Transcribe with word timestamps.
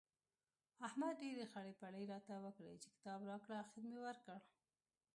احمد 0.87 1.13
ډېرې 1.21 1.45
خړۍ 1.51 1.73
پړۍ 1.79 2.03
راته 2.13 2.33
وکړې 2.45 2.73
چې 2.81 2.89
کتاب 2.95 3.19
راکړه؛ 3.29 3.55
اخېر 3.65 3.83
مې 3.91 3.99
ورکړ. 4.07 4.37